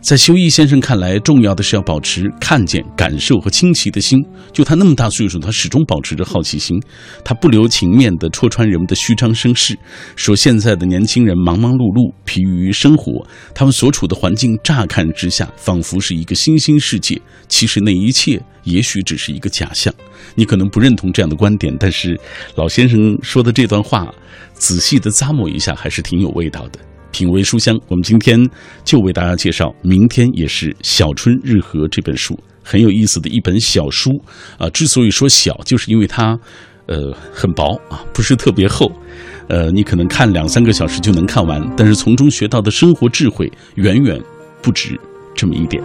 [0.00, 4.18] 在修一先生看来，重要的是要保持看见、感受和惊奇的心。
[4.52, 6.80] 就他那么大岁数，他始终保持着好奇心。
[7.24, 9.78] 他不留情面地戳穿人们的虚张声势，
[10.16, 19.94] 说现在的年轻人忙忙碌碌、疲于生活，他们所处的环境乍看之下仿佛是一个新兴世界，其实那一切也许只是一个假象。
[20.34, 22.18] 你可能不认同这样的观点，但是
[22.56, 24.12] 老先生说的这段话，
[24.54, 26.80] 仔细的咂摸一下，还是挺有味道的。
[27.10, 28.38] 品味书香，我们今天
[28.84, 34.10] 就为大家介绍《明天也是小春日和》这本书，很有意思的一本小书
[34.58, 34.68] 啊。
[34.70, 36.38] 之所以说小，就是因为它，
[36.86, 38.90] 呃，很薄啊，不是特别厚，
[39.48, 44.20] 呃，你可能看两三个小时就能看完，但是从中学到的生活智慧远远
[44.62, 44.98] 不止
[45.34, 45.82] 这么一点。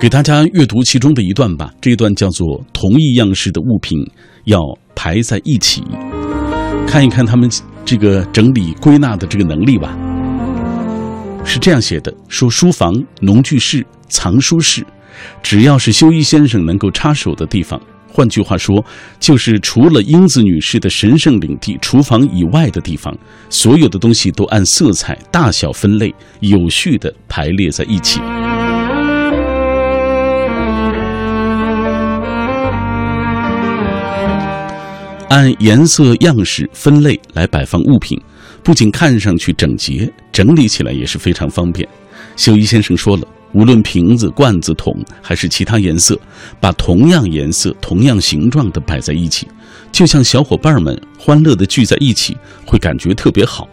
[0.00, 3.98] 给大家阅读其中的一段吧，这一段叫做“同一样式的物品
[4.44, 4.58] 要”。
[5.04, 5.84] 排在一起，
[6.86, 7.46] 看一看他们
[7.84, 9.94] 这个整理归纳的这个能力吧。
[11.44, 12.90] 是这样写的：说书房、
[13.20, 14.82] 农具室、藏书室，
[15.42, 17.78] 只要是修一先生能够插手的地方，
[18.10, 18.82] 换句话说，
[19.20, 23.14] 就是除了英子女士的神圣领地厨房以外的地方，
[23.50, 28.22] 所有的东西都按色彩、大小分类，有序的排列在一起。
[35.34, 38.16] 按颜色、样式分类来摆放物品，
[38.62, 41.88] 不仅看上去整洁，整理起来也是非常方便。
[42.36, 46.16] 修一先生说了，无论瓶子、罐子、桶还是其他颜色，
[46.60, 49.48] 把同样颜色、同样形状的摆在一起，
[49.90, 53.68] 就像小伙伴们欢乐的聚在一起，会感觉特别好。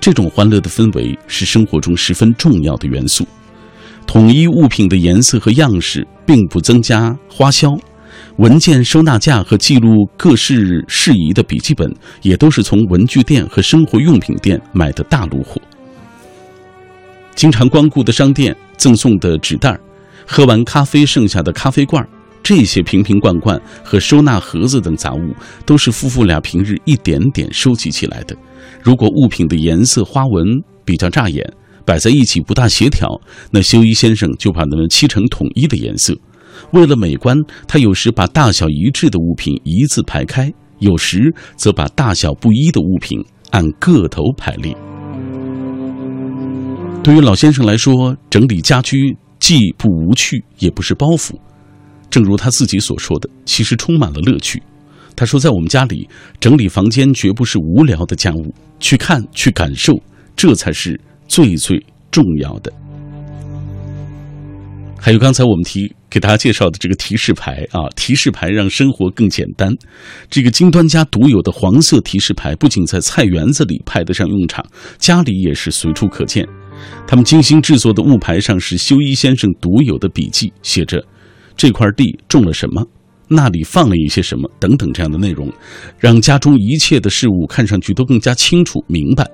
[0.00, 3.24] 这种欢乐的氛围是生活中十分重要的元素。
[4.04, 7.70] 统一物品的颜色和样式，并不增加花销。
[8.38, 11.88] 文件收纳架和记录各式事宜的笔记本，
[12.22, 15.60] 也都是从文具店和生活用品店买的大陆货。
[17.36, 19.80] 经常光顾的商店赠送的纸袋儿，
[20.26, 22.08] 喝完咖啡剩下的咖啡罐儿，
[22.42, 25.32] 这些瓶瓶罐罐和收纳盒子等杂物，
[25.64, 28.36] 都是夫妇俩平日一点点收集起来的。
[28.82, 30.44] 如果物品的颜色花纹
[30.84, 31.48] 比较扎眼，
[31.84, 33.20] 摆在一起不大协调，
[33.52, 36.16] 那修一先生就把它们漆成统一的颜色。
[36.72, 37.36] 为了美观，
[37.66, 43.18] 他有时把大小一致的物品一字排开，有时则把大小不一的物品
[43.50, 44.76] 按个头排列。
[47.02, 51.32] 对于老先生来说，整理家居既不无趣，也不是包袱。
[52.08, 54.62] 正如他自己所说的，其实充满了乐趣。
[55.16, 56.08] 他说，在我们家里，
[56.40, 59.92] 整理房间绝不是无聊的家务，去看、去感受，
[60.34, 61.78] 这才是最最
[62.10, 62.72] 重要的。
[65.04, 69.70] 还有刚才我们提给大家介绍的这个提示牌啊，提示牌让生活更简单。
[70.30, 74.64] 这个金端家独有的黄色提示牌，不仅在菜园子里派得上用场，
[74.96, 76.48] 家里也是随处可见。
[77.06, 81.04] 他们精心制作的物牌上是修一先生独有的笔记，写着
[81.54, 82.82] 这块地种了什么，
[83.28, 85.52] 那里放了一些什么等等这样的内容，
[85.98, 89.30] 让家中一切的事物看上去都更加清楚明白。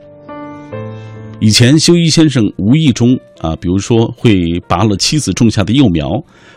[1.42, 6.06] 以前，修一先生无意中啊，比如说会拔了妻子种下的幼苗，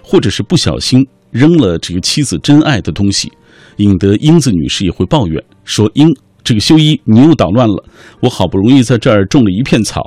[0.03, 3.31] 或者是不小心扔了这个妻子珍爱的东西，
[3.77, 7.85] 引得英子女士也会抱怨说：“英，这个修一，你又捣乱了。
[8.19, 10.01] 我好不容易在这儿种了一片草。”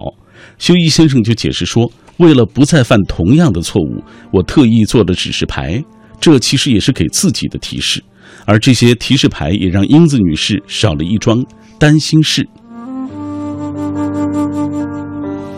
[0.59, 5.83] 修一先生就解释说：“为了不再犯同样的错误，我特意做了指示牌，
[6.21, 8.05] 这其实也是给自己的提示。
[8.45, 11.43] 而这些提示牌也让英子女士少了一桩
[11.79, 12.47] 担心事。”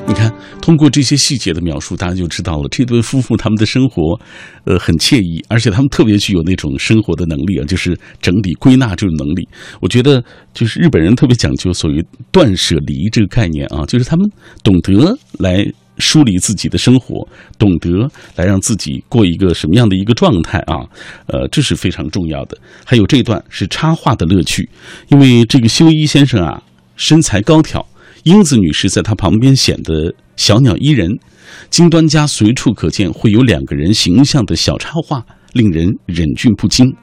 [0.09, 4.18] 你看，通过这些细节的描述，大家就知道了这对夫妇他们的生活，
[4.64, 9.47] 呃，很惬意，而且他们特别具有那种生活的能力啊，就是整理归纳这种能力。
[9.83, 14.27] 我觉得，就是日本人特别讲究所谓断舍离这个概念啊，就是他们
[14.64, 15.62] 懂得来
[15.99, 20.88] 梳理自己的生活，懂得来让自己过一个什么样的一个状态啊，
[21.27, 22.57] 呃，这是非常重要的。
[22.83, 24.66] 还有这段是插画的乐趣，
[25.11, 26.62] 因为这个修一先生啊，
[26.97, 27.87] 身材高挑。
[28.29, 31.19] 英子女士在她旁边显得小鸟依人，
[31.71, 36.95] 金端家随处可见会有两个人形象的小插画，令人忍俊不禁。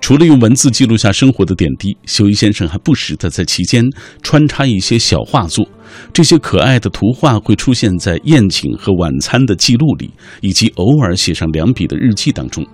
[0.00, 3.84] 除了用文字记录下生活的点滴，修一先生还不时地在其间
[4.22, 5.68] 穿插一些小画作。
[6.14, 12.66] 这些可爱的图画会出现在宴请和晚餐的记录里，以及偶尔写上两笔的日记当中。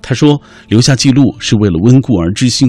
[0.00, 2.66] 他说：“留下记录是为了温故而知新。”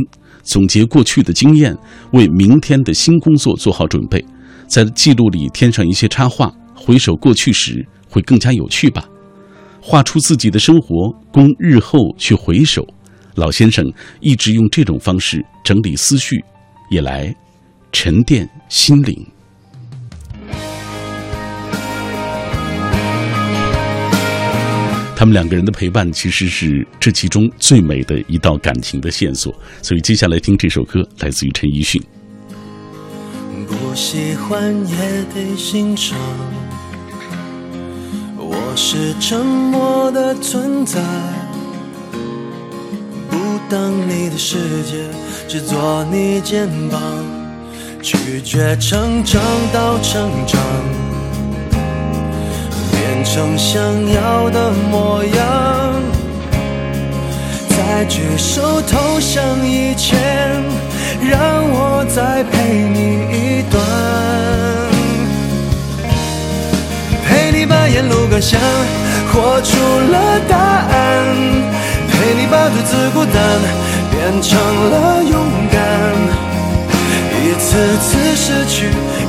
[0.50, 1.78] 总结过去的经验，
[2.12, 4.26] 为明天的新工作做好准备，
[4.66, 9.08] 在记录里添上一些插画，回首过去时会更加有趣吧。
[9.80, 12.84] 画出自己的生活，供日后去回首。
[13.36, 13.86] 老先生
[14.22, 16.44] 一直用这种方式整理思绪，
[16.90, 17.32] 也来
[17.92, 19.24] 沉淀心灵。
[25.20, 29.54] 他们两个人的陪伴，其实是这其中最美的一道感情的线索。
[29.82, 32.02] 所以接下来听这首歌，来自于陈奕迅。
[33.68, 34.96] 不喜欢也
[35.36, 36.18] 得欣赏，
[38.38, 41.02] 我是沉默的存在，
[43.30, 43.38] 不
[43.70, 45.06] 当你的世界，
[45.50, 47.02] 只做你肩膀，
[48.02, 49.42] 拒绝成长
[49.74, 51.09] 到成长。
[53.22, 55.36] 变成想要的模样，
[57.68, 60.18] 在举手投降以前，
[61.30, 61.38] 让
[61.70, 63.84] 我再陪你一段，
[67.28, 68.58] 陪你把沿路感想
[69.34, 69.76] 活出
[70.14, 71.26] 了答案，
[72.08, 73.36] 陪你把独自孤单
[74.10, 74.58] 变成
[74.92, 75.78] 了勇敢，
[77.44, 78.88] 一次次失去。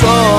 [0.00, 0.37] 给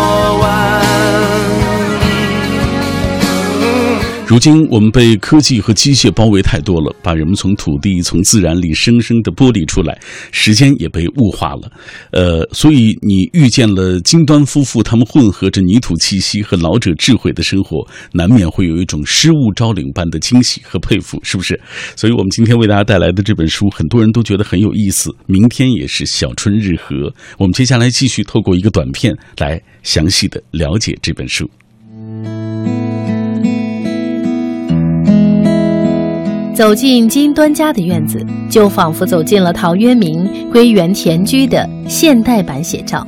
[4.30, 9.99] 如今，我们被科技和机械包围太多了，把人们从土地、从自然里生生的剥离出来，
[10.32, 11.71] 时间也被物化了。
[12.11, 21.59] 呃，所以你遇见了金端夫妇，他们混合着泥土气息和老者智慧的生活，难免会有一种失物招领般的惊喜和佩服，是不是？
[21.95, 25.09] 所以我们今天为大家带来的这本书，很多人都觉得很有意思。
[25.25, 31.49] 明天也是小春日和，我们接下来继续透过一个短片来详细的了解这本书。
[36.60, 43.07] 走进金端家的院子，就仿佛走进了陶渊明归园田居的现代版写照。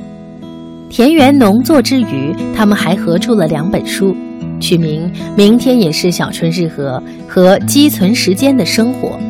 [0.88, 4.16] 田园农作之余，他们还合著了两本书，
[4.58, 5.02] 取名
[5.36, 9.20] 《明天也是小春日和》和《积存时间的生活》。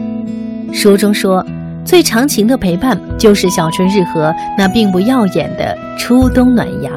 [0.72, 1.44] 书中说，
[1.84, 6.92] 最长情的陪伴就是小春日和那并不耀眼的初冬暖阳。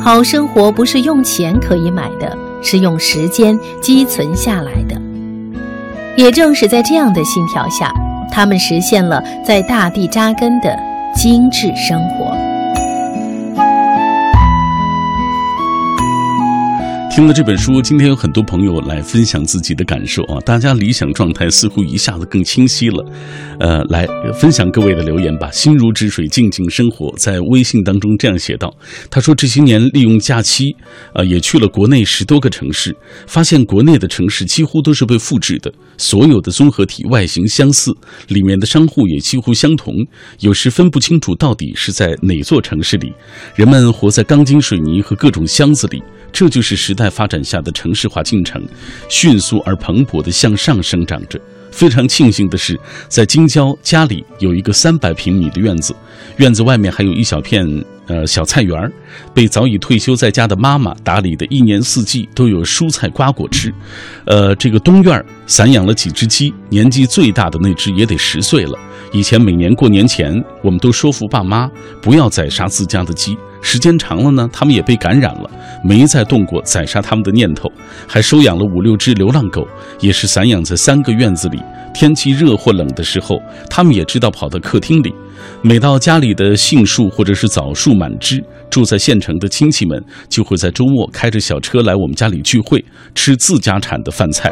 [0.00, 5.00] 好生活不是用钱可以买的，是用时间积存下来的。
[6.16, 7.92] 也正是在这样的信条下，
[8.30, 10.76] 他们实现了在大地扎根的
[11.14, 12.53] 精致生活。
[17.14, 23.06] 听了这本书，今天有很多朋友来分享自己的感受啊，大家理想状态似乎一下子更清晰了。
[23.60, 24.04] 呃，来
[24.36, 25.48] 分享各位的留言吧。
[25.52, 28.68] 心如止水，静静生活在微信当中这样写道
[29.08, 30.74] ：“他说这些年利用假期，
[31.14, 32.92] 呃，也去了国内十多个城市，
[33.28, 37.92] 发现国内的城市几乎都是被复制的，所有的综合体外形相似，
[38.26, 39.94] 里面的商户也几乎相同，
[40.40, 43.12] 有时分不清楚到底是在哪座城市里。
[43.54, 46.02] 人们活在钢筋水泥和各种箱子里，
[46.32, 48.66] 这就是时代。”在发展下的城市化进程，
[49.10, 51.38] 迅速而蓬勃地向上生长着。
[51.70, 55.94] 非常庆幸的是，在京郊家里有一个三百平米的院子，
[56.38, 57.66] 院子外面还有一小片
[58.06, 58.90] 呃小菜园儿，
[59.32, 63.72] 被早已退休在家的妈妈打理的一年四季都有蔬菜瓜果吃。
[64.26, 68.78] 呃，这个东院散养了几只鸡，年纪最大的那只也得十岁了。
[69.12, 71.70] 以前每年过年前，我们都说服爸妈
[72.02, 73.36] 不要宰杀自家的鸡。
[73.60, 75.50] 时间长了呢，他们也被感染了，
[75.82, 77.70] 没再动过宰杀他们的念头，
[78.06, 79.66] 还收养了五六只流浪狗，
[80.00, 81.58] 也是散养在三个院子里。
[81.94, 83.40] 天气热或冷的时候，
[83.70, 85.14] 他们也知道跑到客厅里。
[85.62, 92.82] 每到家里的杏树或者是枣树满枝，住在县城的亲戚们就会在周末开着小车来我们家里聚会，
[93.14, 94.50] 吃自家产的饭菜。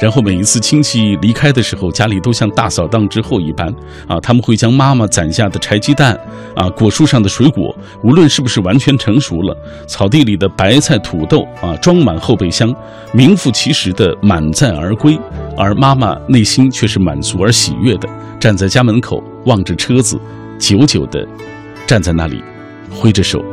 [0.00, 3.68] 然后每一次亲戚离开的时候，家里都像大扫荡之后一般
[4.08, 6.18] 啊，他们会将妈妈攒下的柴鸡蛋
[6.56, 12.74] 啊，果树上的水果，无论是不是完全成熟了，草地里的白菜、土豆啊，装满后备箱，
[13.12, 15.16] 名副其实的满载而归。
[15.56, 18.08] 而妈妈内心却是满足而喜悦的，
[18.40, 20.18] 站在家门口望着车子，
[20.58, 21.26] 久久的
[21.86, 22.42] 站在那里，
[22.90, 23.44] 挥着手，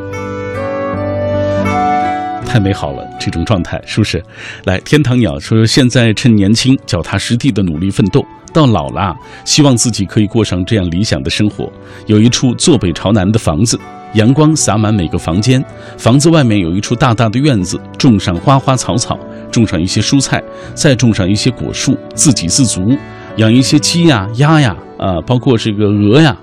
[2.46, 4.24] 太美好了，这种状态是不是？
[4.64, 11.72] 来，天堂鸟说，现在趁年轻，脚踏实地的努力奋斗，到老了，希望自己可以过上这样理想的生活，
[12.08, 13.80] 有一处坐北朝南的房子。
[14.14, 15.64] 阳光洒满每个房间，
[15.98, 19.18] 房子外面有一处大大的院子，种上花花草草，
[19.52, 20.42] 种上一些蔬菜，
[20.74, 22.98] 再种上一些果树，自给自足，
[23.38, 26.36] 养一些鸡呀、鸭呀，啊，包括这个鹅呀，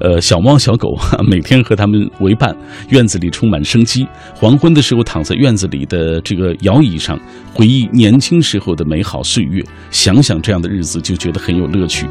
[0.00, 0.94] 呃，小猫小狗，
[1.26, 2.54] 每天和它们为伴，
[2.90, 4.06] 院子里充满生机。
[4.34, 7.18] 黄昏的时候，躺在院子里的这个摇椅上，
[7.54, 12.06] 回忆年轻时候的美好岁月，想想这样的日子，就觉得很有乐趣。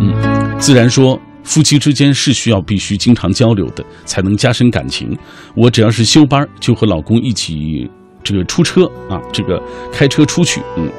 [0.00, 1.20] 嗯，自然说。
[1.44, 5.16] 夫妻之间是需要必须经常交流的，才能加深感情。
[5.54, 7.88] 我只要是休班，就和老公一起
[8.22, 10.90] 这个出车啊，这个开车出去，嗯，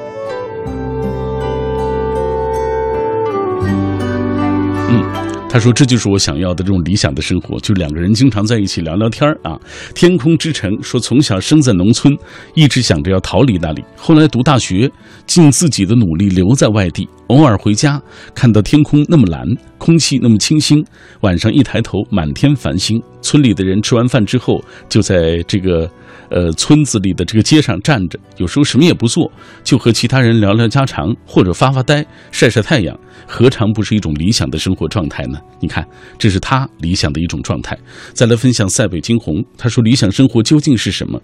[4.88, 5.26] 嗯。
[5.48, 9.58] 他说：“这就是我想要的这种理想的生活，就两个人经常在一起聊聊天啊。”
[9.94, 12.14] 天空之城说：“从小生在农村，
[12.54, 13.82] 一直想着要逃离那里。
[13.96, 14.90] 后来读大学，
[15.26, 17.08] 尽自己的努力留在外地。
[17.28, 18.00] 偶尔回家，
[18.34, 19.46] 看到天空那么蓝，
[19.78, 20.84] 空气那么清新。
[21.20, 23.02] 晚上一抬头，满天繁星。
[23.20, 25.90] 村里的人吃完饭之后，就在这个。”
[26.28, 29.30] 呃，村子里的这个街上站着，有时候什么也不做，
[29.62, 32.98] 就和其他人聊聊家常，或者发发呆、晒晒太阳，
[33.28, 35.38] 何尝不是一种理想的生活状态呢？
[35.60, 35.86] 你看，
[36.18, 37.78] 这是他理想的一种状态。
[38.12, 41.16] 再来分享塞北惊鸿，他说：“理想生活究竟是什么？”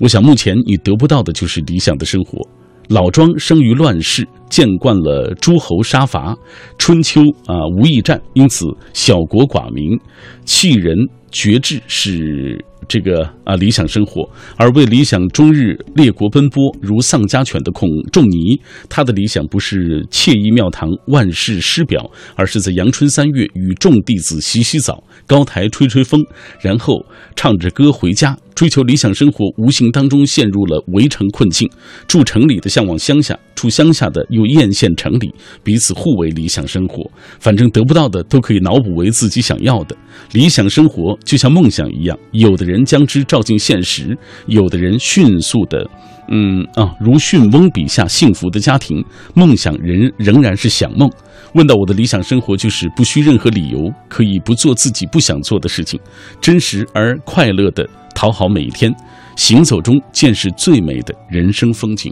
[0.00, 2.46] 我想，目前你得不到的就是理想的生活。
[2.88, 6.36] 老庄生于乱世，见惯了诸侯杀伐，
[6.78, 9.98] 春秋啊无义战，因此小国寡民，
[10.44, 10.96] 弃人
[11.30, 12.64] 绝志是。
[12.88, 26.24] 这个啊，理想生活，而为理想终日列国奔波如丧家犬的孔仲尼，他的理想不是惬意庙堂、万世师表，而是在阳春三月与众弟子洗洗澡、高台吹吹风，
[26.60, 28.38] 然后唱着歌回家。
[28.54, 31.68] 追求理想生活，无形当中陷入了围城困境。
[32.06, 35.34] 住城里的向往乡下，住乡下的又艳羡城里，
[35.64, 37.10] 彼此互为理想生活。
[37.40, 39.96] 反正得不到的都可以脑补为自己想要的。
[40.32, 45.84] 理想生活就像梦想一样，有的人将之照进现实，有的人迅速的，
[46.28, 49.04] 嗯啊，如迅翁笔下幸福的家庭，
[49.34, 51.10] 梦想仍仍然是想梦。
[51.54, 55.98] 问到我的理想生活，就是不需任何理由，可以不做自己不想做的事情，
[56.40, 57.88] 真实而快乐的。
[58.14, 58.94] 讨好每一天，
[59.36, 62.10] 行走中见识最美的人生风景。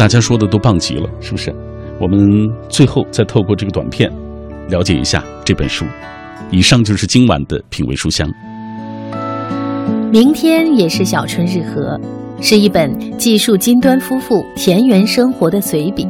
[0.00, 1.54] 大家说的都棒极了，是不是？
[2.00, 4.10] 我们最后再透过这个短片，
[4.70, 5.84] 了解一下这本书。
[6.50, 8.26] 以上就是今晚的品味书香。
[10.10, 12.00] 明天也是小春日和，
[12.40, 16.08] 是一本记述金端夫妇田园生活的随笔。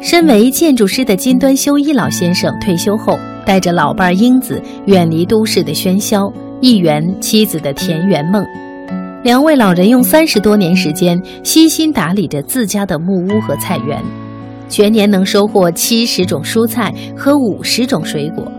[0.00, 6.32] 身为建筑师的金端修一老先生退休后，带着老伴英子远离都市的喧嚣。
[6.62, 8.42] 一圆妻子的田园梦，
[9.22, 14.02] 两位老人用三十多年时间悉心打理着自家的木屋和菜园，
[14.66, 18.50] 全年能收获七十种蔬菜和五十种水果。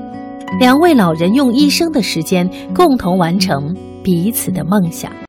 [0.60, 5.12] 两位老人用一生的时间共同完成彼此的梦想。